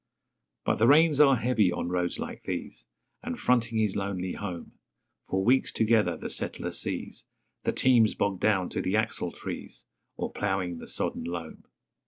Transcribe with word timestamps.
But 0.65 0.77
the 0.77 0.87
rains 0.87 1.19
are 1.19 1.35
heavy 1.35 1.71
on 1.71 1.89
roads 1.89 2.17
like 2.17 2.45
these; 2.45 2.87
And, 3.21 3.39
fronting 3.39 3.77
his 3.77 3.95
lonely 3.95 4.31
home, 4.31 4.71
For 5.29 5.43
weeks 5.43 5.71
together 5.71 6.17
the 6.17 6.27
settler 6.27 6.71
sees 6.71 7.25
The 7.65 7.71
teams 7.71 8.15
bogged 8.15 8.41
down 8.41 8.69
to 8.69 8.81
the 8.81 8.95
axletrees, 8.95 9.85
Or 10.15 10.31
ploughing 10.31 10.79
the 10.79 10.87
sodden 10.87 11.25
loam. 11.25 11.65